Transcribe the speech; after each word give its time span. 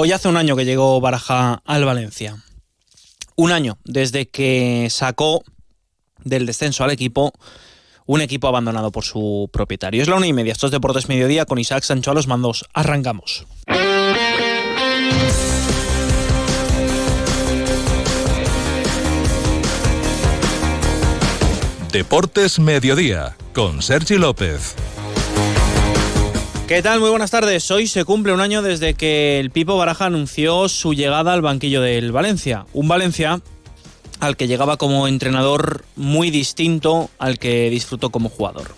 Hoy 0.00 0.12
hace 0.12 0.28
un 0.28 0.36
año 0.36 0.54
que 0.54 0.64
llegó 0.64 1.00
Baraja 1.00 1.60
al 1.64 1.84
Valencia. 1.84 2.36
Un 3.34 3.50
año 3.50 3.78
desde 3.82 4.28
que 4.28 4.86
sacó 4.90 5.42
del 6.22 6.46
descenso 6.46 6.84
al 6.84 6.92
equipo 6.92 7.32
un 8.06 8.20
equipo 8.20 8.46
abandonado 8.46 8.92
por 8.92 9.02
su 9.02 9.50
propietario. 9.52 10.00
Es 10.00 10.06
la 10.06 10.14
una 10.14 10.28
y 10.28 10.32
media. 10.32 10.52
Estos 10.52 10.70
Deportes 10.70 11.08
Mediodía 11.08 11.46
con 11.46 11.58
Isaac 11.58 11.82
Sancho 11.82 12.12
a 12.12 12.14
los 12.14 12.28
mandos. 12.28 12.64
Arrancamos. 12.74 13.44
Deportes 21.90 22.60
Mediodía 22.60 23.36
con 23.52 23.82
Sergi 23.82 24.14
López. 24.16 24.76
¿Qué 26.68 26.82
tal? 26.82 27.00
Muy 27.00 27.08
buenas 27.08 27.30
tardes. 27.30 27.70
Hoy 27.70 27.86
se 27.86 28.04
cumple 28.04 28.34
un 28.34 28.42
año 28.42 28.60
desde 28.60 28.92
que 28.92 29.40
el 29.40 29.50
Pipo 29.50 29.78
Baraja 29.78 30.04
anunció 30.04 30.68
su 30.68 30.92
llegada 30.92 31.32
al 31.32 31.40
banquillo 31.40 31.80
del 31.80 32.12
Valencia. 32.12 32.66
Un 32.74 32.88
Valencia 32.88 33.40
al 34.20 34.36
que 34.36 34.48
llegaba 34.48 34.76
como 34.76 35.08
entrenador 35.08 35.86
muy 35.96 36.30
distinto 36.30 37.08
al 37.18 37.38
que 37.38 37.70
disfrutó 37.70 38.10
como 38.10 38.28
jugador. 38.28 38.74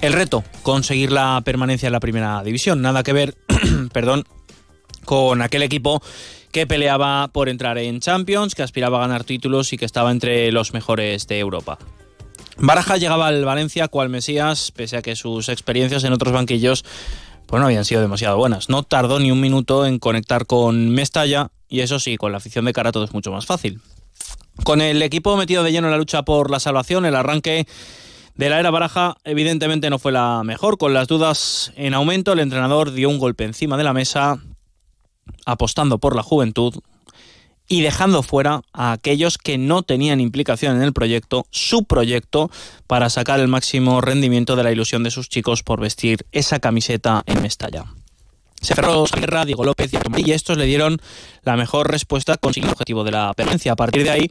El 0.00 0.14
reto, 0.14 0.42
conseguir 0.64 1.12
la 1.12 1.40
permanencia 1.44 1.86
en 1.86 1.92
la 1.92 2.00
primera 2.00 2.42
división. 2.42 2.82
Nada 2.82 3.04
que 3.04 3.12
ver, 3.12 3.36
perdón, 3.92 4.24
con 5.04 5.42
aquel 5.42 5.62
equipo 5.62 6.02
que 6.50 6.66
peleaba 6.66 7.28
por 7.28 7.48
entrar 7.48 7.78
en 7.78 8.00
Champions, 8.00 8.56
que 8.56 8.64
aspiraba 8.64 8.98
a 8.98 9.02
ganar 9.02 9.22
títulos 9.22 9.72
y 9.72 9.78
que 9.78 9.84
estaba 9.84 10.10
entre 10.10 10.50
los 10.50 10.72
mejores 10.72 11.28
de 11.28 11.38
Europa. 11.38 11.78
Baraja 12.58 12.96
llegaba 12.96 13.28
al 13.28 13.44
Valencia 13.44 13.88
cual 13.88 14.08
Mesías, 14.08 14.72
pese 14.72 14.96
a 14.96 15.02
que 15.02 15.16
sus 15.16 15.48
experiencias 15.48 16.04
en 16.04 16.12
otros 16.12 16.32
banquillos 16.32 16.84
pues 17.46 17.60
no 17.60 17.66
habían 17.66 17.84
sido 17.84 18.00
demasiado 18.00 18.36
buenas. 18.36 18.68
No 18.68 18.82
tardó 18.82 19.20
ni 19.20 19.30
un 19.30 19.40
minuto 19.40 19.86
en 19.86 19.98
conectar 19.98 20.46
con 20.46 20.90
Mestalla 20.90 21.50
y 21.68 21.80
eso 21.80 21.98
sí, 21.98 22.16
con 22.16 22.32
la 22.32 22.38
afición 22.38 22.64
de 22.64 22.72
cara 22.72 22.92
todo 22.92 23.04
es 23.04 23.12
mucho 23.12 23.30
más 23.30 23.46
fácil. 23.46 23.80
Con 24.64 24.80
el 24.80 25.02
equipo 25.02 25.36
metido 25.36 25.62
de 25.62 25.72
lleno 25.72 25.86
en 25.86 25.92
la 25.92 25.98
lucha 25.98 26.22
por 26.22 26.50
la 26.50 26.60
salvación, 26.60 27.04
el 27.06 27.14
arranque 27.14 27.66
de 28.34 28.50
la 28.50 28.58
era 28.58 28.70
Baraja 28.70 29.16
evidentemente 29.24 29.90
no 29.90 29.98
fue 29.98 30.12
la 30.12 30.42
mejor. 30.44 30.78
Con 30.78 30.94
las 30.94 31.08
dudas 31.08 31.72
en 31.76 31.94
aumento, 31.94 32.32
el 32.32 32.40
entrenador 32.40 32.92
dio 32.92 33.08
un 33.08 33.18
golpe 33.18 33.44
encima 33.44 33.76
de 33.76 33.84
la 33.84 33.92
mesa, 33.92 34.38
apostando 35.44 35.98
por 35.98 36.16
la 36.16 36.22
juventud, 36.22 36.74
y 37.68 37.82
dejando 37.82 38.22
fuera 38.22 38.62
a 38.72 38.92
aquellos 38.92 39.38
que 39.38 39.58
no 39.58 39.82
tenían 39.82 40.20
implicación 40.20 40.76
en 40.76 40.82
el 40.82 40.92
proyecto, 40.92 41.46
su 41.50 41.84
proyecto, 41.84 42.50
para 42.86 43.10
sacar 43.10 43.40
el 43.40 43.48
máximo 43.48 44.00
rendimiento 44.00 44.56
de 44.56 44.64
la 44.64 44.72
ilusión 44.72 45.02
de 45.02 45.10
sus 45.10 45.28
chicos 45.28 45.62
por 45.62 45.80
vestir 45.80 46.26
esa 46.32 46.60
camiseta 46.60 47.22
en 47.26 47.42
Mestalla. 47.42 47.84
Se 48.60 48.74
cerró 48.74 49.04
Guerra, 49.04 49.44
Diego 49.44 49.64
López 49.64 49.90
y 50.16 50.32
estos 50.32 50.56
le 50.56 50.64
dieron 50.64 50.98
la 51.42 51.56
mejor 51.56 51.90
respuesta 51.90 52.36
consiguiendo 52.36 52.70
el 52.70 52.74
objetivo 52.74 53.04
de 53.04 53.12
la 53.12 53.32
permanencia. 53.34 53.72
A 53.72 53.76
partir 53.76 54.02
de 54.02 54.10
ahí, 54.10 54.30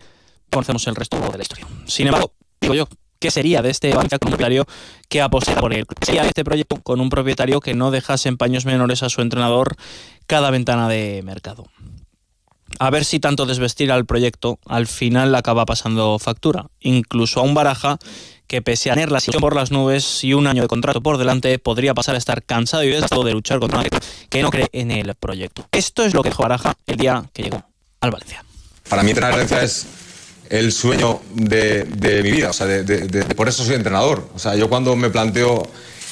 conocemos 0.50 0.88
el 0.88 0.96
resto 0.96 1.20
de 1.20 1.38
la 1.38 1.42
historia. 1.44 1.68
Sin 1.86 2.08
embargo, 2.08 2.34
digo 2.60 2.74
yo, 2.74 2.88
¿qué 3.20 3.32
sería 3.32 3.62
de 3.62 3.70
este 3.70 3.94
Valencia 3.94 4.18
con 4.20 4.28
un 4.28 4.32
propietario 4.32 4.66
que 5.10 5.22
apostara 5.22 5.62
por 5.62 5.74
él? 5.74 5.86
¿Qué 5.88 6.06
sería 6.06 6.26
este 6.26 6.44
proyecto 6.44 6.82
con 6.82 7.00
un 7.00 7.10
propietario 7.10 7.60
que 7.60 7.74
no 7.74 7.92
dejase 7.92 8.30
en 8.30 8.38
paños 8.38 8.66
menores 8.66 9.04
a 9.04 9.10
su 9.10 9.22
entrenador 9.22 9.76
cada 10.28 10.50
ventana 10.50 10.90
de 10.90 11.22
mercado? 11.24 11.68
A 12.80 12.90
ver 12.90 13.06
si 13.06 13.20
tanto 13.20 13.46
desvestir 13.46 13.92
al 13.92 14.06
proyecto 14.06 14.60
al 14.66 14.88
final 14.88 15.34
acaba 15.36 15.66
pasando 15.66 16.18
factura. 16.20 16.68
Incluso 16.80 17.40
a 17.40 17.44
un 17.44 17.54
baraja 17.54 17.98
que 18.48 18.62
pese 18.62 18.92
a 18.92 18.94
tener 18.94 19.12
la 19.12 19.20
situación 19.20 19.42
por 19.42 19.56
las 19.56 19.72
nubes 19.72 20.24
y 20.24 20.34
un 20.34 20.48
año 20.48 20.62
de 20.62 20.68
contrato 20.68 21.02
por 21.02 21.18
delante, 21.18 21.58
podría 21.60 21.94
pasar 21.94 22.16
a 22.16 22.18
estar 22.18 22.44
cansado 22.44 22.84
y 22.84 22.90
desgastado 22.90 23.24
de 23.24 23.34
luchar 23.34 23.60
contra 23.60 23.80
un 23.80 23.88
que 24.30 24.42
no 24.42 24.50
cree 24.52 24.68
en 24.72 24.92
el 24.92 25.14
proyecto. 25.16 25.68
Esto 25.72 26.04
es 26.04 26.14
lo 26.14 26.22
que 26.22 26.30
dejó 26.30 26.44
Baraja 26.44 26.76
el 26.86 26.98
día 26.98 27.24
que 27.34 27.44
llegó 27.44 27.64
al 28.02 28.12
Valencia. 28.12 28.44
Para 28.90 29.02
mí 29.02 29.12
entrenar 29.12 29.32
Valencia 29.32 29.64
es 29.64 29.88
el 30.50 30.72
sueño 30.72 31.22
de, 31.34 32.22
mi 32.24 32.32
vida, 32.32 32.52
o 32.52 32.54
sea, 32.54 32.68
por 33.36 33.50
eso 33.50 33.64
soy 33.64 33.76
entrenador. 33.76 34.30
O 34.36 34.40
sea, 34.40 34.56
yo 34.56 34.70
cuando 34.70 34.96
me 34.96 35.10
planteo 35.10 35.68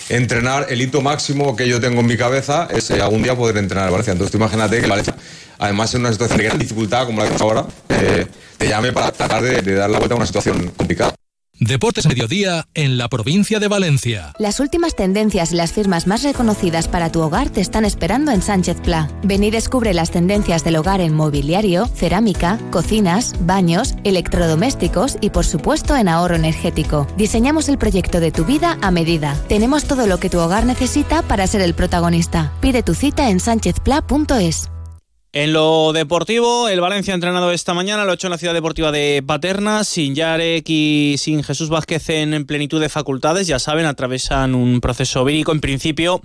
entrenar, 0.10 0.68
el 0.70 0.82
hito 0.82 1.02
máximo 1.02 1.56
que 1.56 1.68
yo 1.68 1.80
tengo 1.80 2.02
en 2.02 2.08
mi 2.08 2.18
cabeza 2.18 2.68
es 2.72 2.90
eh, 2.90 3.02
algún 3.02 3.24
día 3.24 3.36
poder 3.36 3.58
entrenar 3.58 3.86
al 3.86 3.92
Valencia. 3.92 4.12
Entonces 4.12 4.32
tú 4.32 4.38
imagínate 4.38 4.82
que 4.82 4.88
Valencia 4.88 5.16
además 5.60 5.94
en 5.94 6.02
una 6.02 6.12
situación 6.12 6.38
de 6.38 6.44
gran 6.46 6.60
dificultad 6.60 7.06
como 7.06 7.20
la 7.20 7.26
que 7.26 7.36
tenemos 7.36 7.42
ahora, 7.42 7.68
eh, 7.90 8.28
te 8.58 8.68
llame 8.68 8.92
para 8.92 9.12
tratar 9.12 9.42
de, 9.42 9.62
de 9.62 9.74
dar 9.74 9.90
la 9.90 9.98
vuelta 9.98 10.16
a 10.16 10.18
una 10.18 10.26
situación 10.26 10.72
complicada. 10.76 11.16
Deportes 11.60 12.08
Mediodía 12.08 12.68
en 12.74 12.98
la 12.98 13.08
provincia 13.08 13.60
de 13.60 13.68
Valencia. 13.68 14.34
Las 14.40 14.60
últimas 14.60 14.96
tendencias 14.96 15.54
y 15.54 15.56
las 15.56 15.72
firmas 15.72 16.08
más 16.08 16.24
reconocidas 16.24 16.88
para 16.88 17.12
tu 17.12 17.22
hogar 17.22 17.52
te 17.52 17.62
están 17.62 17.86
esperando 17.86 18.32
en 18.32 18.42
Sánchez 18.42 18.78
Pla. 18.82 19.10
Ven 19.24 19.44
y 19.44 19.52
descubre 19.52 19.94
las 19.94 20.10
tendencias 20.10 20.64
del 20.64 20.78
hogar 20.78 21.00
en 21.00 21.14
mobiliario, 21.14 21.86
cerámica, 21.86 22.60
cocinas, 22.72 23.36
baños, 23.42 23.94
electrodomésticos 24.04 25.18
y 25.22 25.30
por 25.30 25.46
supuesto 25.46 25.96
en 25.96 26.10
ahorro 26.10 26.36
energético. 26.36 27.08
Diseñamos 27.18 27.70
el 27.70 27.78
proyecto 27.78 28.20
de 28.20 28.32
tu 28.32 28.46
vida 28.46 28.80
a 28.82 28.90
medida. 28.90 29.38
Tenemos 29.48 29.86
todo 29.86 30.08
lo 30.08 30.18
que 30.18 30.32
tu 30.32 30.40
hogar 30.40 30.66
necesita 30.66 31.22
para 31.22 31.46
ser 31.46 31.62
el 31.62 31.76
protagonista. 31.76 32.52
Pide 32.62 32.82
tu 32.82 32.96
cita 32.96 33.30
en 33.30 33.40
sánchezpla.es. 33.40 34.73
En 35.36 35.52
lo 35.52 35.94
deportivo, 35.94 36.70
el 36.70 36.80
Valencia 36.80 37.12
ha 37.12 37.16
entrenado 37.16 37.52
esta 37.52 37.74
mañana, 37.74 38.06
lo 38.06 38.12
ha 38.12 38.14
hecho 38.14 38.28
en 38.28 38.32
la 38.32 38.38
ciudad 38.38 38.54
deportiva 38.54 38.92
de 38.92 39.24
Paterna, 39.26 39.84
sin 39.84 40.14
Yarek 40.14 40.64
y 40.70 41.16
sin 41.18 41.42
Jesús 41.42 41.70
Vázquez 41.70 42.08
en 42.10 42.46
plenitud 42.46 42.80
de 42.80 42.88
facultades. 42.88 43.48
Ya 43.48 43.58
saben, 43.58 43.88
atravesan 43.88 44.54
un 44.54 44.80
proceso 44.80 45.26
vírico. 45.26 45.52
En 45.52 45.60
principio, 45.60 46.22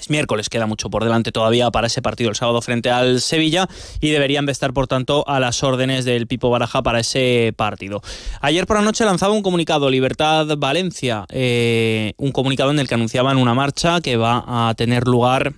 es 0.00 0.08
miércoles, 0.08 0.48
queda 0.48 0.66
mucho 0.66 0.88
por 0.88 1.02
delante 1.02 1.32
todavía 1.32 1.72
para 1.72 1.88
ese 1.88 2.00
partido 2.00 2.30
el 2.30 2.36
sábado 2.36 2.62
frente 2.62 2.90
al 2.90 3.20
Sevilla 3.20 3.66
y 4.00 4.10
deberían 4.10 4.46
de 4.46 4.52
estar, 4.52 4.72
por 4.72 4.86
tanto, 4.86 5.26
a 5.26 5.40
las 5.40 5.64
órdenes 5.64 6.04
del 6.04 6.28
Pipo 6.28 6.48
Baraja 6.48 6.80
para 6.80 7.00
ese 7.00 7.52
partido. 7.56 8.02
Ayer 8.40 8.68
por 8.68 8.76
la 8.76 8.84
noche 8.84 9.04
lanzaba 9.04 9.32
un 9.32 9.42
comunicado, 9.42 9.90
Libertad 9.90 10.46
Valencia, 10.58 11.26
eh, 11.30 12.12
un 12.18 12.30
comunicado 12.30 12.70
en 12.70 12.78
el 12.78 12.86
que 12.86 12.94
anunciaban 12.94 13.36
una 13.36 13.54
marcha 13.54 14.00
que 14.00 14.16
va 14.16 14.44
a 14.46 14.74
tener 14.76 15.08
lugar 15.08 15.54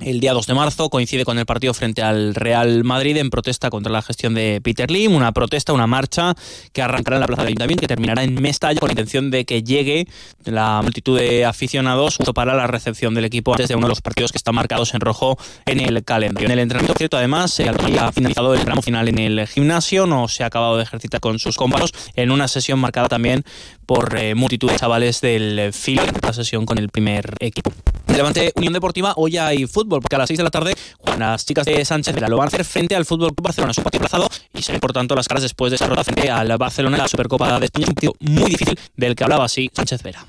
el 0.00 0.20
día 0.20 0.32
2 0.32 0.46
de 0.46 0.54
marzo 0.54 0.88
coincide 0.88 1.24
con 1.24 1.38
el 1.38 1.46
partido 1.46 1.74
frente 1.74 2.02
al 2.02 2.34
Real 2.34 2.84
Madrid 2.84 3.16
en 3.16 3.30
protesta 3.30 3.70
contra 3.70 3.92
la 3.92 4.02
gestión 4.02 4.34
de 4.34 4.60
Peter 4.62 4.90
Lim, 4.90 5.14
una 5.14 5.32
protesta, 5.32 5.72
una 5.72 5.86
marcha 5.86 6.34
que 6.72 6.82
arrancará 6.82 7.16
en 7.16 7.20
la 7.20 7.26
Plaza 7.26 7.42
del 7.42 7.48
Ayuntamiento, 7.48 7.82
que 7.82 7.88
terminará 7.88 8.22
en 8.22 8.34
Mestalla 8.34 8.80
con 8.80 8.88
la 8.88 8.92
intención 8.92 9.30
de 9.30 9.44
que 9.44 9.62
llegue 9.62 10.06
la 10.44 10.80
multitud 10.82 11.18
de 11.18 11.44
aficionados 11.44 12.16
justo 12.16 12.32
para 12.32 12.54
la 12.54 12.66
recepción 12.66 13.14
del 13.14 13.24
equipo 13.26 13.52
antes 13.52 13.68
de 13.68 13.74
uno 13.74 13.86
de 13.86 13.90
los 13.90 14.00
partidos 14.00 14.32
que 14.32 14.38
están 14.38 14.54
marcados 14.54 14.94
en 14.94 15.00
rojo 15.00 15.38
en 15.66 15.80
el 15.80 16.02
calendario. 16.04 16.46
En 16.46 16.52
el 16.52 16.58
entrenamiento 16.60 16.96
cierto, 16.96 17.16
además, 17.16 17.52
se 17.52 17.68
ha 17.68 18.12
finalizado 18.12 18.54
el 18.54 18.64
tramo 18.64 18.82
final 18.82 19.08
en 19.08 19.18
el 19.18 19.46
gimnasio, 19.46 20.06
no 20.06 20.28
se 20.28 20.44
ha 20.44 20.46
acabado 20.46 20.76
de 20.76 20.84
ejercitar 20.84 21.20
con 21.20 21.38
sus 21.38 21.56
compañeros 21.56 21.92
en 22.14 22.30
una 22.30 22.48
sesión 22.48 22.78
marcada 22.78 23.08
también 23.08 23.44
por 23.90 24.16
eh, 24.16 24.36
multitud 24.36 24.70
de 24.70 24.76
chavales 24.76 25.20
del 25.20 25.72
filo, 25.72 26.04
la 26.22 26.32
sesión 26.32 26.64
con 26.64 26.78
el 26.78 26.90
primer 26.90 27.34
equipo. 27.40 27.72
Levante 28.06 28.52
Unión 28.54 28.72
Deportiva, 28.72 29.14
hoy 29.16 29.36
hay 29.36 29.66
fútbol, 29.66 30.00
porque 30.00 30.14
a 30.14 30.20
las 30.20 30.28
6 30.28 30.38
de 30.38 30.44
la 30.44 30.50
tarde 30.50 30.74
las 31.18 31.44
chicas 31.44 31.66
de 31.66 31.84
Sánchez 31.84 32.14
lo 32.28 32.36
van 32.36 32.44
a 32.44 32.46
hacer 32.46 32.64
frente 32.64 32.94
al 32.94 33.04
Fútbol 33.04 33.34
Club 33.34 33.42
Barcelona, 33.42 33.74
su 33.74 33.82
partido 33.82 34.02
plazado 34.02 34.28
y 34.54 34.62
se 34.62 34.70
ven 34.70 34.80
por 34.80 34.92
tanto 34.92 35.16
las 35.16 35.26
caras 35.26 35.42
después 35.42 35.72
de 35.72 35.74
esa 35.74 35.86
derrota 35.86 36.04
frente 36.04 36.30
al 36.30 36.56
Barcelona 36.56 36.98
en 36.98 37.02
la 37.02 37.08
Supercopa 37.08 37.58
de 37.58 37.64
España, 37.64 37.86
un 37.88 37.94
partido 37.94 38.14
muy 38.20 38.48
difícil 38.48 38.78
del 38.96 39.16
que 39.16 39.24
hablaba 39.24 39.46
así 39.46 39.68
Sánchez 39.74 40.04
Vera. 40.04 40.24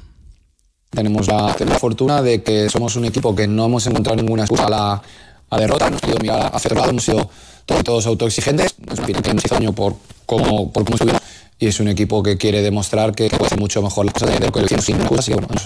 Tenemos 0.89 1.27
la, 1.27 1.53
fortuna 1.79 2.23
de 2.23 2.41
que 2.41 2.67
somos 2.67 2.95
un 2.95 3.05
equipo 3.05 3.35
que 3.35 3.47
no 3.47 3.65
hemos 3.65 3.85
encontrado 3.85 4.15
ninguna 4.15 4.41
excusa 4.41 4.65
a 4.65 4.69
la 5.51 5.59
derrota, 5.59 5.85
hemos 5.85 6.01
podido 6.01 6.17
mirar 6.17 6.49
hacia 6.51 6.67
otro 6.67 6.77
lado, 6.77 6.89
hemos 6.89 7.03
sido 7.03 7.29
todos, 7.67 8.07
autoexigentes, 8.07 8.73
nos 8.79 9.07
hemos 9.07 9.45
hizo 9.45 9.53
daño 9.53 9.71
por 9.71 9.97
cómo, 10.25 10.71
por 10.73 10.83
cómo 10.83 10.95
estuvimos 10.95 11.21
y 11.61 11.67
es 11.67 11.79
un 11.79 11.87
equipo 11.87 12.23
que 12.23 12.37
quiere 12.37 12.61
demostrar 12.61 13.13
que 13.13 13.29
puede 13.29 13.55
mucho 13.55 13.81
mejor 13.81 14.05
las 14.05 14.13
cosas 14.15 14.31
de 14.31 14.45
lo 14.45 14.51
que 14.51 14.59
lo 14.59 14.65
hicimos 14.65 14.83
sin 14.83 14.99
así 15.17 15.31
que 15.31 15.39
bueno, 15.39 15.61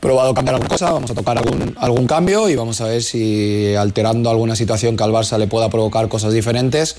probado 0.00 0.34
cambiar 0.34 0.56
alguna 0.56 0.68
cosa, 0.68 0.90
vamos 0.90 1.10
a 1.10 1.14
tocar 1.14 1.38
algún, 1.38 1.74
algún 1.78 2.06
cambio 2.06 2.48
y 2.48 2.56
vamos 2.56 2.80
a 2.80 2.86
ver 2.86 3.02
si 3.02 3.74
alterando 3.76 4.28
alguna 4.28 4.56
situación 4.56 4.96
que 4.96 5.04
al 5.04 5.12
Barça 5.12 5.38
le 5.38 5.46
pueda 5.46 5.70
provocar 5.70 6.08
cosas 6.08 6.32
diferentes, 6.32 6.96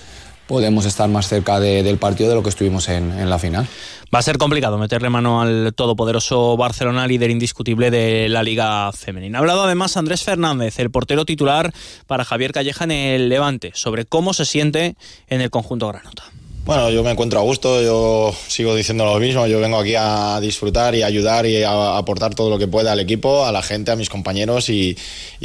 podemos 0.48 0.86
estar 0.86 1.10
más 1.10 1.28
cerca 1.28 1.60
del 1.60 1.98
partido 1.98 2.30
de 2.30 2.36
lo 2.36 2.44
que 2.44 2.50
estuvimos 2.50 2.88
en, 2.90 3.12
en, 3.12 3.30
la 3.30 3.38
final. 3.38 3.68
Va 4.14 4.20
a 4.20 4.22
ser 4.22 4.38
complicado 4.38 4.78
meterle 4.78 5.10
mano 5.10 5.42
al 5.42 5.74
todopoderoso 5.74 6.56
Barcelona, 6.58 7.08
líder 7.08 7.32
indiscutible 7.32 7.92
de 7.92 8.30
la 8.30 8.44
Liga 8.44 8.92
Femenina. 8.94 9.38
Ha 9.38 9.42
hablado 9.42 9.64
además 9.64 9.98
Andrés 9.98 10.24
Fernández, 10.24 10.80
el 10.80 10.92
portero 10.92 11.26
titular 11.26 11.74
para 12.08 12.24
Javier 12.24 12.52
Calleja 12.52 12.84
en 12.86 12.92
el 12.92 13.30
Levante, 13.30 13.72
sobre 13.74 14.06
cómo 14.06 14.34
se 14.34 14.46
siente 14.46 14.96
en 15.28 15.42
el 15.42 15.50
conjunto 15.50 15.88
granota. 15.88 16.31
Bueno, 16.64 16.92
yo 16.92 17.04
me 17.04 17.10
encuentro 17.10 17.40
a 17.40 17.42
gusto, 17.42 17.82
yo 17.82 18.34
sigo 18.48 18.76
diciendo 18.76 19.04
lo 19.04 19.20
mismo, 19.20 19.48
yo 19.48 19.60
vengo 19.60 19.80
aquí 19.80 19.96
a 19.98 20.40
disfrutar 20.40 20.94
y 20.94 21.02
ayudar 21.02 21.48
y 21.48 21.64
a 21.64 21.98
aportar 21.98 22.36
todo 22.36 22.52
lo 22.52 22.60
que 22.60 22.68
pueda 22.68 22.92
al 22.92 23.00
equipo, 23.00 23.46
a 23.46 23.52
la 23.52 23.64
gente, 23.64 23.90
a 23.92 23.96
mis 23.96 24.10
compañeros 24.10 24.70
y, 24.70 24.96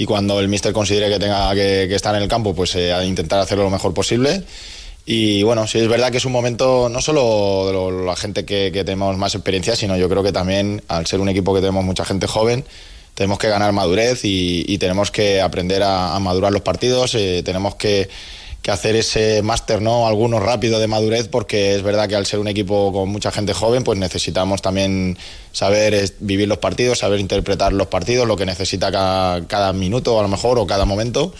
cuando 0.06 0.38
el 0.40 0.48
míster 0.48 0.74
considere 0.74 1.08
que 1.08 1.18
tenga 1.18 1.54
que, 1.54 1.94
estar 1.94 2.14
en 2.14 2.22
el 2.22 2.28
campo, 2.28 2.54
pues 2.54 2.74
eh, 2.76 2.92
a 2.92 3.02
intentar 3.02 3.40
hacerlo 3.40 3.64
lo 3.64 3.70
mejor 3.70 3.94
posible. 3.94 4.42
Y 5.06 5.42
bueno, 5.42 5.66
sí 5.66 5.78
es 5.78 5.88
verdad 5.88 6.10
que 6.10 6.18
es 6.18 6.24
un 6.26 6.32
momento, 6.32 6.88
no 6.90 7.00
solo 7.00 8.04
la 8.04 8.16
gente 8.16 8.44
que, 8.44 8.70
que 8.70 8.84
tenemos 8.84 9.16
más 9.16 9.34
experiencia, 9.34 9.74
sino 9.74 9.96
yo 9.96 10.10
creo 10.10 10.22
que 10.22 10.32
también 10.32 10.82
al 10.88 11.06
ser 11.06 11.20
un 11.20 11.30
equipo 11.30 11.54
que 11.54 11.60
tenemos 11.60 11.84
mucha 11.84 12.04
gente 12.04 12.26
joven, 12.26 12.64
tenemos 13.16 13.38
que 13.38 13.48
ganar 13.48 13.72
madurez 13.72 14.20
y, 14.24 14.76
tenemos 14.76 15.10
que 15.10 15.40
aprender 15.40 15.82
a, 15.82 16.18
madurar 16.18 16.52
los 16.52 16.60
partidos, 16.60 17.14
eh, 17.14 17.42
tenemos 17.42 17.74
que, 17.76 18.10
hacer 18.70 18.96
ese 18.96 19.42
máster, 19.42 19.80
¿no? 19.80 20.06
Algunos 20.06 20.42
rápido 20.42 20.78
de 20.78 20.86
madurez, 20.86 21.28
porque 21.28 21.74
es 21.74 21.82
verdad 21.82 22.08
que 22.08 22.16
al 22.16 22.26
ser 22.26 22.38
un 22.38 22.48
equipo 22.48 22.92
con 22.92 23.08
mucha 23.08 23.30
gente 23.30 23.54
joven, 23.54 23.84
pues 23.84 23.98
necesitamos 23.98 24.62
también 24.62 25.16
saber 25.52 26.12
vivir 26.20 26.48
los 26.48 26.58
partidos, 26.58 26.98
saber 26.98 27.20
interpretar 27.20 27.72
los 27.72 27.86
partidos, 27.86 28.26
lo 28.26 28.36
que 28.36 28.46
necesita 28.46 28.90
cada, 28.90 29.46
cada 29.46 29.72
minuto 29.72 30.18
a 30.18 30.22
lo 30.22 30.28
mejor 30.28 30.58
o 30.58 30.66
cada 30.66 30.84
momento. 30.84 31.32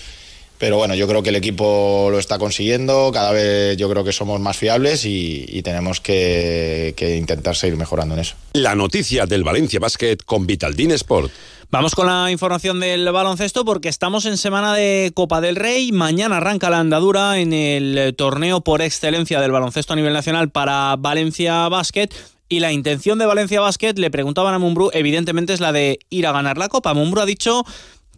Pero 0.59 0.79
bueno, 0.79 0.95
yo 0.95 1.07
creo 1.07 1.23
que 1.23 1.29
el 1.29 1.37
equipo 1.37 2.09
lo 2.11 2.19
está 2.19 2.39
consiguiendo, 2.39 3.11
cada 3.13 3.31
vez 3.33 3.77
yo 3.77 3.91
creo 3.91 4.05
que 4.05 4.13
somos 4.13 4.41
más 4.41 4.57
fiables 4.57 5.05
y, 5.05 5.61
tenemos 5.63 6.01
que, 6.01 6.95
que, 6.97 7.17
intentar 7.17 7.57
seguir 7.57 7.77
mejorando 7.77 8.15
en 8.15 8.21
eso. 8.21 8.37
La 8.55 8.75
noticia 8.75 9.27
del 9.27 9.45
Valencia 9.45 9.79
Basket 9.81 10.17
con 10.25 10.47
Vitaldin 10.47 10.93
Sport. 10.93 11.31
Vamos 11.69 11.97
con 11.97 12.07
la 12.07 12.31
información 12.31 12.79
del 12.79 13.11
baloncesto 13.11 13.65
porque 13.65 13.89
estamos 13.89 14.25
en 14.25 14.37
semana 14.37 14.73
de 14.73 15.11
Copa 15.15 15.41
del 15.41 15.57
Rey. 15.57 15.91
Mañana 15.91 16.37
arranca 16.37 16.71
la 16.71 16.79
andadura 16.79 17.39
en 17.39 17.53
el 17.53 18.15
torneo 18.17 18.61
por 18.61 18.83
excelencia 18.83 19.41
del 19.41 19.51
baloncesto 19.51 19.93
a 19.93 19.97
nivel 19.97 20.13
nacional 20.13 20.49
para 20.51 20.95
Valencia 20.97 21.69
Basket. 21.69 22.09
Y 22.49 22.61
la 22.61 22.71
intención 22.71 23.19
de 23.19 23.27
Valencia 23.27 23.61
Basket, 23.61 23.95
le 23.97 24.13
preguntaban 24.13 24.55
a 24.55 24.61
Mumbrú, 24.61 24.91
evidentemente 24.93 25.53
es 25.53 25.61
la 25.61 25.73
de 25.73 25.99
ir 26.09 26.29
a 26.29 26.33
ganar 26.33 26.57
la 26.57 26.69
Copa. 26.69 26.95
Mumbrú 26.95 27.21
ha 27.21 27.27
dicho 27.27 27.65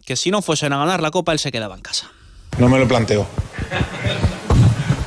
que 0.05 0.15
si 0.15 0.29
no 0.29 0.43
fuesen 0.43 0.71
a 0.73 0.77
ganar 0.77 1.01
la 1.01 1.09
Copa, 1.09 1.31
él 1.33 1.39
se 1.39 1.51
quedaba 1.51 1.75
en 1.75 1.81
casa. 1.81 2.11
No 2.59 2.69
me 2.69 2.77
lo 2.77 2.87
planteo. 2.87 3.27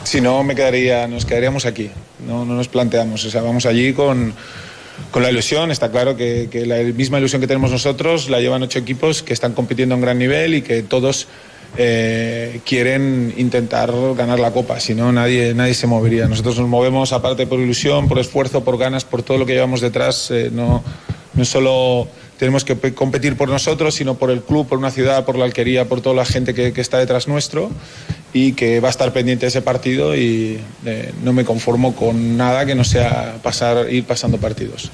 Si 0.02 0.20
no, 0.20 0.42
me 0.42 0.56
quedaría, 0.56 1.06
nos 1.06 1.24
quedaríamos 1.24 1.64
aquí. 1.64 1.90
No, 2.26 2.44
no 2.44 2.54
nos 2.54 2.66
planteamos. 2.66 3.24
O 3.24 3.30
sea, 3.30 3.40
vamos 3.40 3.66
allí 3.66 3.92
con 3.92 4.34
con 5.10 5.22
la 5.22 5.30
ilusión. 5.30 5.70
Está 5.70 5.90
claro 5.90 6.16
que, 6.16 6.48
la 6.66 6.78
misma 6.92 7.18
ilusión 7.18 7.40
que 7.40 7.46
tenemos 7.46 7.70
nosotros 7.70 8.28
la 8.28 8.40
llevan 8.40 8.62
ocho 8.62 8.78
equipos 8.78 9.22
que 9.22 9.32
están 9.32 9.52
compitiendo 9.52 9.94
a 9.94 9.96
un 9.96 10.02
gran 10.02 10.18
nivel 10.18 10.54
y 10.54 10.62
que 10.62 10.82
todos 10.82 11.26
eh, 11.76 12.60
quieren 12.66 13.32
intentar 13.36 13.92
ganar 14.16 14.38
la 14.38 14.50
copa, 14.50 14.78
si 14.78 14.94
no 14.94 15.10
nadie, 15.12 15.54
nadie 15.54 15.74
se 15.74 15.86
movería. 15.86 16.28
Nosotros 16.28 16.58
nos 16.58 16.68
movemos 16.68 17.12
aparte 17.12 17.46
por 17.46 17.60
ilusión, 17.60 18.08
por 18.08 18.18
esfuerzo, 18.18 18.64
por 18.64 18.78
ganas, 18.78 19.04
por 19.04 19.22
todo 19.22 19.38
lo 19.38 19.46
que 19.46 19.54
llevamos 19.54 19.80
detrás. 19.80 20.30
Eh, 20.30 20.50
no, 20.52 20.82
no 21.34 21.44
solo 21.44 22.08
tenemos 22.42 22.64
que 22.64 22.76
competir 22.92 23.36
por 23.36 23.48
nosotros, 23.48 23.94
sino 23.94 24.16
por 24.16 24.30
el 24.32 24.42
club, 24.42 24.66
por 24.66 24.78
una 24.78 24.90
ciudad, 24.90 25.24
por 25.24 25.36
la 25.36 25.44
alquería, 25.44 25.88
por 25.88 26.00
toda 26.00 26.16
la 26.16 26.24
gente 26.24 26.54
que, 26.54 26.72
está 26.80 26.98
detrás 26.98 27.28
nuestro 27.28 27.70
y 28.32 28.52
que 28.52 28.80
va 28.80 28.88
a 28.88 28.90
estar 28.90 29.12
pendiente 29.12 29.46
de 29.46 29.48
ese 29.48 29.62
partido 29.62 30.16
y 30.16 30.58
eh, 30.86 31.12
no 31.22 31.32
me 31.32 31.44
conformo 31.44 31.94
con 31.94 32.36
nada 32.36 32.66
que 32.66 32.74
no 32.74 32.84
sea 32.84 33.38
pasar, 33.42 33.92
ir 33.92 34.04
pasando 34.04 34.38
partidos. 34.38 34.90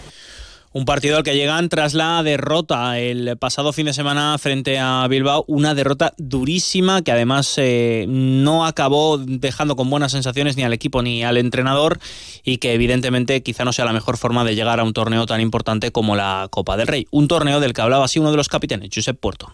Un 0.70 0.84
partido 0.84 1.16
al 1.16 1.22
que 1.22 1.34
llegan 1.34 1.70
tras 1.70 1.94
la 1.94 2.22
derrota 2.22 2.98
el 2.98 3.38
pasado 3.38 3.72
fin 3.72 3.86
de 3.86 3.94
semana 3.94 4.36
frente 4.36 4.78
a 4.78 5.06
Bilbao, 5.08 5.44
una 5.48 5.74
derrota 5.74 6.12
durísima 6.18 7.00
que 7.00 7.10
además 7.10 7.54
eh, 7.56 8.04
no 8.06 8.66
acabó 8.66 9.16
dejando 9.16 9.76
con 9.76 9.88
buenas 9.88 10.12
sensaciones 10.12 10.58
ni 10.58 10.64
al 10.64 10.74
equipo 10.74 11.02
ni 11.02 11.24
al 11.24 11.38
entrenador 11.38 11.98
y 12.44 12.58
que 12.58 12.74
evidentemente 12.74 13.42
quizá 13.42 13.64
no 13.64 13.72
sea 13.72 13.86
la 13.86 13.94
mejor 13.94 14.18
forma 14.18 14.44
de 14.44 14.54
llegar 14.54 14.78
a 14.78 14.84
un 14.84 14.92
torneo 14.92 15.24
tan 15.24 15.40
importante 15.40 15.90
como 15.90 16.16
la 16.16 16.48
Copa 16.50 16.76
del 16.76 16.86
Rey. 16.86 17.06
Un 17.10 17.28
torneo 17.28 17.60
del 17.60 17.72
que 17.72 17.80
hablaba 17.80 18.04
así 18.04 18.18
uno 18.18 18.30
de 18.30 18.36
los 18.36 18.48
capitanes, 18.48 18.90
Josep 18.94 19.18
Puerto. 19.18 19.50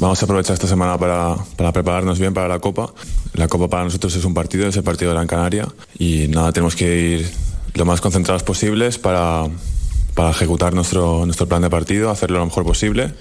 Vamos 0.00 0.22
a 0.22 0.24
aprovechar 0.24 0.54
esta 0.54 0.66
semana 0.66 0.96
para, 0.96 1.36
para, 1.56 1.72
prepararnos 1.72 2.18
bien 2.18 2.32
para 2.32 2.48
la 2.48 2.58
Copa. 2.58 2.92
La 3.34 3.48
Copa 3.48 3.68
para 3.68 3.84
nosotros 3.84 4.16
es 4.16 4.24
un 4.24 4.32
partido, 4.32 4.66
es 4.66 4.76
el 4.76 4.82
partido 4.82 5.10
de 5.10 5.14
Gran 5.14 5.26
Canaria 5.26 5.68
y 5.98 6.26
nada, 6.28 6.52
tenemos 6.52 6.74
que 6.74 6.96
ir 6.96 7.30
lo 7.74 7.84
más 7.84 8.00
concentrados 8.00 8.42
posibles 8.42 8.98
para 8.98 9.46
para 10.14 10.30
ejecutar 10.30 10.74
nuestro, 10.74 11.24
nuestro 11.24 11.46
plan 11.46 11.62
de 11.62 11.70
partido, 11.70 12.10
hacerlo 12.10 12.38
lo 12.38 12.46
mejor 12.46 12.64
posible. 12.64 13.14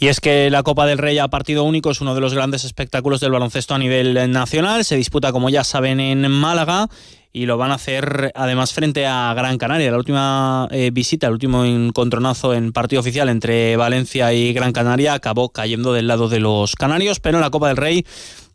Y 0.00 0.08
es 0.08 0.18
que 0.18 0.48
la 0.48 0.62
Copa 0.62 0.86
del 0.86 0.96
Rey 0.96 1.18
a 1.18 1.28
partido 1.28 1.62
único 1.62 1.90
es 1.90 2.00
uno 2.00 2.14
de 2.14 2.22
los 2.22 2.32
grandes 2.32 2.64
espectáculos 2.64 3.20
del 3.20 3.32
baloncesto 3.32 3.74
a 3.74 3.78
nivel 3.78 4.32
nacional. 4.32 4.82
Se 4.86 4.96
disputa, 4.96 5.30
como 5.30 5.50
ya 5.50 5.62
saben, 5.62 6.00
en 6.00 6.30
Málaga 6.30 6.88
y 7.34 7.44
lo 7.44 7.58
van 7.58 7.70
a 7.70 7.74
hacer 7.74 8.32
además 8.34 8.72
frente 8.72 9.04
a 9.06 9.34
Gran 9.36 9.58
Canaria. 9.58 9.90
La 9.90 9.98
última 9.98 10.68
eh, 10.70 10.90
visita, 10.90 11.26
el 11.26 11.34
último 11.34 11.66
encontronazo 11.66 12.54
en 12.54 12.72
partido 12.72 13.00
oficial 13.00 13.28
entre 13.28 13.76
Valencia 13.76 14.32
y 14.32 14.54
Gran 14.54 14.72
Canaria 14.72 15.12
acabó 15.12 15.50
cayendo 15.50 15.92
del 15.92 16.06
lado 16.06 16.30
de 16.30 16.40
los 16.40 16.76
canarios, 16.76 17.20
pero 17.20 17.36
en 17.36 17.42
la 17.42 17.50
Copa 17.50 17.68
del 17.68 17.76
Rey 17.76 18.06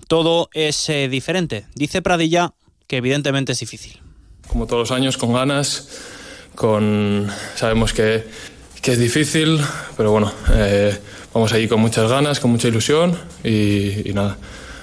todo 0.08 0.50
es 0.52 0.90
eh, 0.90 1.10
diferente. 1.10 1.68
Dice 1.76 2.02
Pradilla 2.02 2.56
que 2.88 2.98
evidentemente 2.98 3.52
es 3.52 3.60
difícil. 3.60 4.02
Como 4.48 4.66
todos 4.66 4.90
los 4.90 4.98
años, 4.98 5.16
con 5.18 5.32
ganas 5.32 5.90
con, 6.56 7.30
sabemos 7.56 7.94
que, 7.94 8.24
que 8.86 8.92
es 8.92 9.00
difícil, 9.00 9.60
pero 9.98 10.12
bueno, 10.12 10.32
eh, 10.54 10.96
vamos 11.34 11.52
allí 11.54 11.68
con 11.68 11.82
muchas 11.82 12.08
ganas, 12.08 12.40
con 12.40 12.52
mucha 12.52 12.68
ilusión 12.68 13.18
y, 13.44 14.12
nada. 14.14 14.38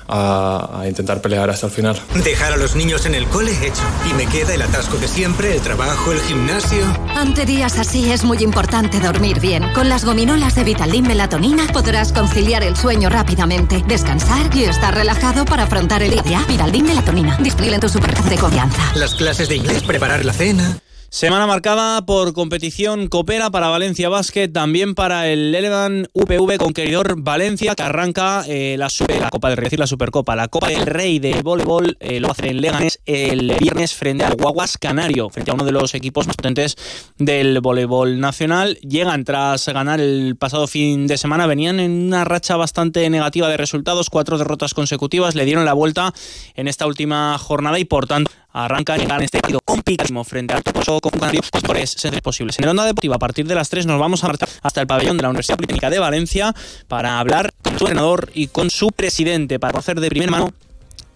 A, 0.08 0.84
intentar 0.88 1.22
pelear 1.22 1.48
hasta 1.48 1.68
el 1.68 1.72
final. 1.72 1.98
Dejar 2.24 2.52
a 2.52 2.56
los 2.56 2.74
niños 2.74 3.06
en 3.06 3.14
el 3.14 3.26
cole 3.28 3.52
hecho. 3.52 3.82
Y 4.10 4.14
me 4.14 4.26
queda 4.26 4.54
el 4.54 4.60
atasco 4.60 4.98
de 4.98 5.06
siempre, 5.06 5.54
el 5.54 5.60
trabajo, 5.62 6.10
el 6.10 6.20
gimnasio. 6.20 6.84
Ante 7.14 7.46
días 7.46 7.78
así 7.78 8.10
es 8.10 8.24
muy 8.24 8.38
importante 8.38 8.98
dormir 8.98 9.38
bien. 9.38 9.72
Con 9.72 9.88
las 9.88 10.04
gominolas 10.04 10.56
de 10.56 10.64
Vitaldin 10.64 11.06
Melatonina 11.06 11.68
podrás 11.72 12.12
conciliar 12.12 12.64
el 12.64 12.76
sueño 12.76 13.08
rápidamente, 13.08 13.84
descansar 13.86 14.54
y 14.54 14.64
estar 14.64 14.94
relajado 14.94 15.44
para 15.44 15.62
afrontar 15.62 16.02
el 16.02 16.20
día. 16.22 16.44
Vitaldin 16.48 16.86
Melatonina, 16.86 17.38
disponible 17.38 17.76
en 17.76 17.80
tu 17.80 17.88
supermercado 17.88 18.28
de 18.28 18.36
confianza. 18.36 18.82
Las 18.96 19.14
clases 19.14 19.48
de 19.48 19.56
inglés, 19.56 19.84
preparar 19.84 20.24
la 20.24 20.32
cena. 20.32 20.76
Semana 21.14 21.46
marcada 21.46 22.06
por 22.06 22.32
competición 22.32 23.08
copera 23.08 23.50
para 23.50 23.68
Valencia 23.68 24.08
Basket, 24.08 24.48
también 24.48 24.94
para 24.94 25.28
el 25.28 25.54
Elevan 25.54 26.08
UPV 26.14 26.56
Conqueridor 26.56 27.20
Valencia, 27.20 27.74
que 27.74 27.82
arranca 27.82 28.44
eh, 28.48 28.76
la, 28.78 28.88
la 29.20 29.28
Copa 29.28 29.50
del 29.50 29.58
Rey, 29.58 29.64
decir 29.66 29.78
la 29.78 29.86
Supercopa, 29.86 30.34
la 30.34 30.48
Copa 30.48 30.68
del 30.68 30.86
Rey 30.86 31.18
de 31.18 31.42
voleibol, 31.42 31.98
eh, 32.00 32.18
lo 32.18 32.30
hace 32.30 32.48
en 32.48 32.62
Leganés 32.62 32.98
el 33.04 33.54
viernes 33.60 33.92
frente 33.92 34.24
al 34.24 34.36
Guaguas 34.36 34.78
Canario, 34.78 35.28
frente 35.28 35.50
a 35.50 35.54
uno 35.54 35.66
de 35.66 35.72
los 35.72 35.94
equipos 35.94 36.26
más 36.26 36.36
potentes 36.36 36.78
del 37.18 37.60
voleibol 37.60 38.18
nacional. 38.18 38.78
Llegan 38.78 39.24
tras 39.24 39.68
ganar 39.68 40.00
el 40.00 40.36
pasado 40.36 40.66
fin 40.66 41.06
de 41.06 41.18
semana, 41.18 41.46
venían 41.46 41.78
en 41.78 41.90
una 41.90 42.24
racha 42.24 42.56
bastante 42.56 43.10
negativa 43.10 43.50
de 43.50 43.58
resultados, 43.58 44.08
cuatro 44.08 44.38
derrotas 44.38 44.72
consecutivas, 44.72 45.34
le 45.34 45.44
dieron 45.44 45.66
la 45.66 45.74
vuelta 45.74 46.14
en 46.54 46.68
esta 46.68 46.86
última 46.86 47.36
jornada 47.36 47.78
y 47.78 47.84
por 47.84 48.06
tanto 48.06 48.30
arrancan 48.52 49.00
y 49.00 49.04
ganan 49.04 49.22
este 49.22 49.40
partido 49.40 49.60
complicadísimo 49.64 50.24
frente 50.24 50.54
al 50.54 50.62
Toposo 50.62 51.00
con 51.00 51.12
Canario, 51.12 51.40
pues 51.50 51.62
por 51.62 51.76
es 51.76 51.96
posibles. 52.22 52.58
En 52.58 52.68
onda 52.68 52.84
deportiva, 52.84 53.16
a 53.16 53.18
partir 53.18 53.46
de 53.46 53.54
las 53.54 53.68
3 53.68 53.86
nos 53.86 53.98
vamos 53.98 54.22
a 54.24 54.28
marchar 54.28 54.48
hasta 54.62 54.80
el 54.80 54.86
pabellón 54.86 55.16
de 55.16 55.22
la 55.22 55.28
Universidad 55.30 55.56
Politécnica 55.56 55.90
de 55.90 55.98
Valencia 55.98 56.54
para 56.88 57.18
hablar 57.18 57.52
con 57.62 57.78
su 57.78 57.84
entrenador 57.84 58.30
y 58.34 58.48
con 58.48 58.70
su 58.70 58.88
presidente, 58.88 59.58
para 59.58 59.72
conocer 59.72 60.00
de 60.00 60.08
primera 60.08 60.30
mano 60.30 60.52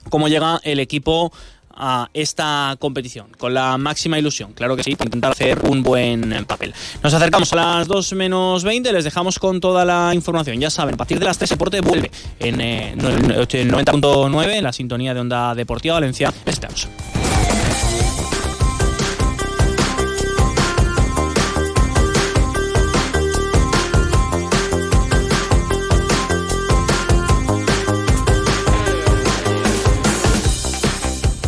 cómo 0.09 0.29
llega 0.29 0.61
el 0.62 0.81
equipo 0.81 1.33
a 1.79 2.08
esta 2.15 2.75
competición 2.79 3.27
con 3.37 3.53
la 3.53 3.77
máxima 3.77 4.19
ilusión, 4.19 4.55
claro 4.55 4.77
que 4.77 4.82
sí, 4.82 4.96
para 4.96 5.08
intentar 5.08 5.32
hacer 5.32 5.58
un 5.69 5.82
buen 5.82 6.46
papel. 6.46 6.72
Nos 7.03 7.13
acercamos 7.13 7.53
a 7.53 7.56
las 7.56 7.87
2 7.87 8.15
menos 8.15 8.65
20, 8.65 8.93
les 8.93 9.05
dejamos 9.05 9.39
con 9.39 9.60
toda 9.60 9.84
la 9.84 10.13
información. 10.15 10.58
Ya 10.58 10.70
saben, 10.70 10.94
a 10.94 10.96
partir 10.96 11.19
de 11.19 11.27
las 11.27 11.37
3 11.37 11.51
Deporte 11.51 11.81
vuelve 11.82 12.10
en 12.39 12.60
eh, 12.60 12.94
90.9 12.96 14.55
en 14.55 14.65
la 14.65 14.72
sintonía 14.72 15.13
de 15.13 15.20
Onda 15.20 15.55
Deportiva 15.55 15.94
Valencia. 15.94 16.32
Les 16.46 16.55
esperamos. 16.55 16.89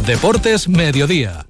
Deportes 0.09 0.71
Mediodía 0.71 1.48